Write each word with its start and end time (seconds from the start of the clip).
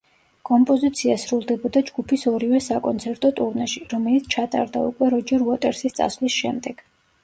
კომპოზიცია 0.49 1.17
სრულდებოდა 1.23 1.83
ჯგუფის 1.91 2.25
ორივე 2.33 2.63
საკონცერტო 2.69 3.33
ტურნეში, 3.43 3.87
რომელიც 3.95 4.35
ჩატარდა 4.39 4.87
უკვე 4.91 5.15
როჯერ 5.17 5.51
უოტერსის 5.51 6.01
წასვლის 6.03 6.45
შემდეგ. 6.45 6.89